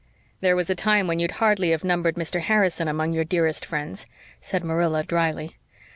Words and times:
"There 0.39 0.55
was 0.55 0.67
a 0.67 0.73
time 0.73 1.05
when 1.05 1.19
you'd 1.19 1.33
hardly 1.37 1.69
have 1.69 1.83
numbered 1.83 2.15
Mr. 2.15 2.39
Harrison 2.41 2.87
among 2.87 3.13
your 3.13 3.23
dearest 3.23 3.63
friends," 3.63 4.07
said 4.39 4.63
Marilla 4.63 5.03
drily. 5.03 5.57